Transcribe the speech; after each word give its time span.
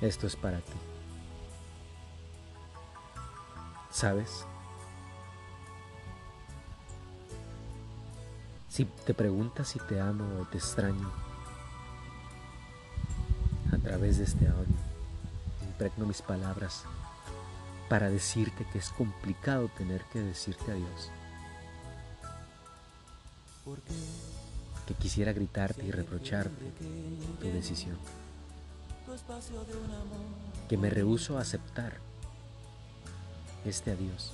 Esto 0.00 0.26
es 0.26 0.36
para 0.36 0.58
ti. 0.58 0.72
¿Sabes? 3.90 4.46
Si 8.68 8.84
te 8.84 9.14
preguntas 9.14 9.68
si 9.68 9.78
te 9.80 10.00
amo 10.00 10.24
o 10.40 10.44
te 10.46 10.58
extraño, 10.58 11.10
a 13.72 13.78
través 13.78 14.18
de 14.18 14.24
este 14.24 14.46
audio, 14.48 14.76
impregno 15.66 16.06
mis 16.06 16.22
palabras 16.22 16.84
para 17.88 18.08
decirte 18.08 18.64
que 18.72 18.78
es 18.78 18.90
complicado 18.90 19.68
tener 19.76 20.04
que 20.12 20.20
decirte 20.20 20.70
adiós. 20.70 21.10
Que 24.86 24.94
quisiera 24.94 25.32
gritarte 25.32 25.84
y 25.84 25.90
reprocharte 25.90 26.72
tu 27.40 27.46
decisión. 27.48 27.98
Que 30.68 30.76
me 30.76 30.90
rehuso 30.90 31.38
a 31.38 31.40
aceptar 31.40 31.98
este 33.64 33.92
adiós. 33.92 34.32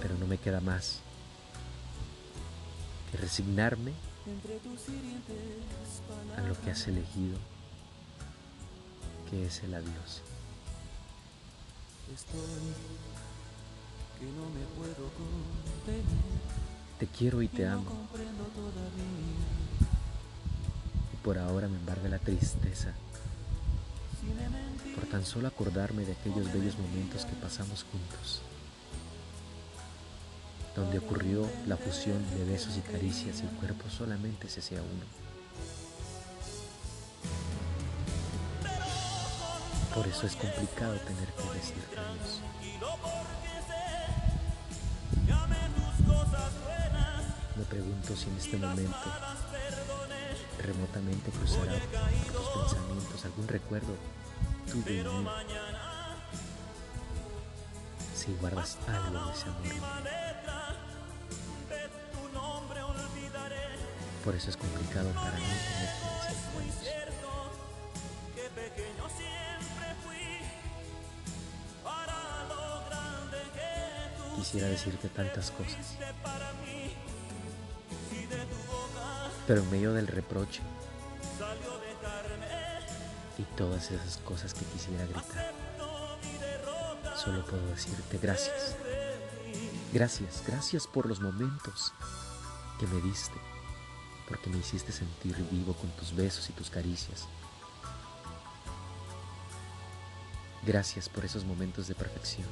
Pero 0.00 0.14
no 0.18 0.26
me 0.26 0.38
queda 0.38 0.60
más 0.60 1.00
que 3.10 3.18
resignarme 3.18 3.92
a 6.36 6.40
lo 6.42 6.60
que 6.60 6.70
has 6.70 6.86
elegido 6.88 7.38
que 9.30 9.46
es 9.46 9.62
el 9.64 9.74
adiós. 9.74 10.22
Te 16.98 17.06
quiero 17.08 17.42
y 17.42 17.48
te 17.48 17.66
amo. 17.66 18.08
Por 21.26 21.38
ahora 21.38 21.66
me 21.66 21.76
embarga 21.76 22.08
la 22.08 22.20
tristeza 22.20 22.92
por 24.94 25.06
tan 25.06 25.26
solo 25.26 25.48
acordarme 25.48 26.04
de 26.04 26.12
aquellos 26.12 26.52
bellos 26.52 26.78
momentos 26.78 27.24
que 27.24 27.34
pasamos 27.34 27.84
juntos, 27.90 28.42
donde 30.76 30.98
ocurrió 30.98 31.50
la 31.66 31.76
fusión 31.76 32.22
de 32.30 32.44
besos 32.44 32.76
y 32.76 32.80
caricias 32.80 33.40
y 33.40 33.42
el 33.42 33.50
cuerpo 33.56 33.90
solamente 33.90 34.48
se 34.48 34.60
hacía 34.60 34.78
uno. 34.78 35.04
Por 39.96 40.06
eso 40.06 40.28
es 40.28 40.36
complicado 40.36 40.94
tener 40.98 41.28
que 41.32 41.58
decirte 41.58 41.96
adiós. 41.98 42.40
Me 47.56 47.64
pregunto 47.64 48.14
si 48.14 48.28
en 48.28 48.36
este 48.36 48.56
momento 48.58 49.10
remotamente 50.66 51.30
cruzará 51.30 51.78
tus 52.32 52.48
pensamientos 52.48 53.24
algún 53.24 53.48
recuerdo 53.48 53.94
tuyo 54.70 54.90
y 54.90 54.94
mío. 54.94 55.30
Si 58.14 58.34
guardas 58.34 58.76
algo 58.88 59.26
de 59.26 59.32
ese 59.32 59.44
amor. 59.44 59.62
Por 64.24 64.34
eso 64.34 64.50
es 64.50 64.56
complicado 64.56 65.08
para 65.12 65.36
mí 65.36 65.44
tener 65.44 65.90
que 66.00 66.14
decirte 66.26 66.58
adiós. 66.58 67.46
Quisiera 74.36 74.66
decirte 74.66 75.08
tantas 75.08 75.50
cosas. 75.52 75.96
Pero 79.46 79.62
en 79.62 79.70
medio 79.70 79.92
del 79.92 80.06
reproche 80.06 80.60
y 83.38 83.42
todas 83.56 83.90
esas 83.90 84.16
cosas 84.18 84.54
que 84.54 84.64
quisiera 84.64 85.04
gritar, 85.06 85.52
solo 87.16 87.44
puedo 87.44 87.66
decirte 87.68 88.18
gracias. 88.18 88.76
Gracias, 89.92 90.42
gracias 90.46 90.86
por 90.86 91.06
los 91.06 91.20
momentos 91.20 91.92
que 92.80 92.86
me 92.86 93.00
diste, 93.00 93.38
porque 94.28 94.50
me 94.50 94.58
hiciste 94.58 94.92
sentir 94.92 95.36
vivo 95.50 95.74
con 95.74 95.90
tus 95.90 96.14
besos 96.14 96.50
y 96.50 96.52
tus 96.52 96.70
caricias. 96.70 97.26
Gracias 100.64 101.08
por 101.08 101.24
esos 101.24 101.44
momentos 101.44 101.86
de 101.86 101.94
perfección 101.94 102.48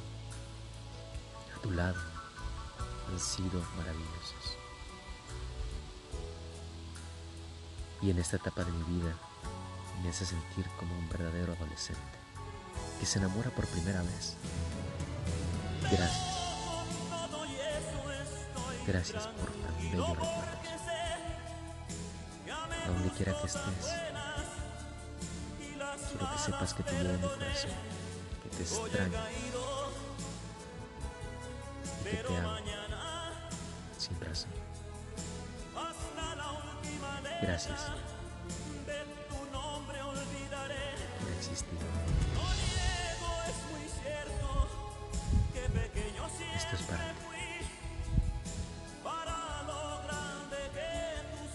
tu 1.65 1.71
lado 1.71 1.99
han 3.09 3.19
sido 3.19 3.59
maravillosos. 3.75 4.64
Y 8.05 8.11
en 8.11 8.19
esta 8.19 8.35
etapa 8.35 8.63
de 8.63 8.71
mi 8.71 8.83
vida 8.99 9.15
me 10.03 10.09
hace 10.09 10.27
sentir 10.27 10.63
como 10.77 10.95
un 10.95 11.09
verdadero 11.09 11.53
adolescente 11.53 11.99
que 12.99 13.05
se 13.07 13.17
enamora 13.17 13.49
por 13.49 13.65
primera 13.65 14.03
vez. 14.03 14.35
Gracias. 15.81 16.35
Gracias 18.85 19.27
por 19.27 19.49
tan 19.53 19.75
bellos 19.77 20.09
recuerdos. 20.09 20.45
A 22.83 22.87
donde 22.89 23.09
quiera 23.09 23.41
que 23.41 23.47
estés, 23.47 23.63
quiero 26.11 26.31
que 26.31 26.37
sepas 26.37 26.73
que 26.75 26.83
te 26.83 26.91
llevo 26.91 27.13
mi 27.13 27.27
corazón, 27.27 27.71
que 28.43 28.49
te 28.49 28.61
extraño 28.61 29.19
que 32.03 32.17
te 32.17 32.37
amo 32.37 32.57
sin 33.97 34.21
razón. 34.21 34.74
Gracias. 37.41 37.79
Esto 46.55 46.75
es 46.75 46.81
para 46.83 47.09
ti. 47.09 47.15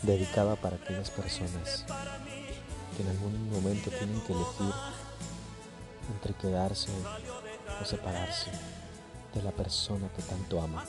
Dedicada 0.02 0.56
para 0.56 0.76
aquellas 0.76 1.10
personas 1.10 1.84
que 2.97 3.02
en 3.02 3.08
algún 3.08 3.50
momento 3.50 3.91
tienen 3.91 4.20
que 4.22 4.32
elegir 4.32 4.74
entre 6.14 6.34
quedarse 6.34 6.91
o 7.80 7.84
separarse 7.84 8.50
de 9.34 9.42
la 9.42 9.52
persona 9.52 10.08
que 10.14 10.22
tanto 10.22 10.60
ama. 10.60 10.84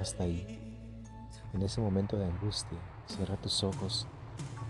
Hasta 0.00 0.24
ahí. 0.24 0.65
En 1.56 1.62
ese 1.62 1.80
momento 1.80 2.18
de 2.18 2.26
angustia, 2.26 2.76
cierra 3.06 3.34
tus 3.38 3.64
ojos 3.64 4.06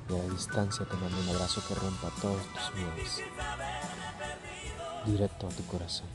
y 0.09 0.15
a 0.15 0.19
la 0.19 0.29
distancia 0.33 0.87
te 0.87 0.95
mando 0.95 1.19
un 1.19 1.29
abrazo 1.31 1.61
que 1.67 1.75
rompa 1.75 2.13
todos 2.23 2.41
tus 2.47 2.75
miedos. 2.77 3.21
Directo 5.05 5.49
a 5.49 5.51
tu 5.51 5.65
corazón. 5.65 6.07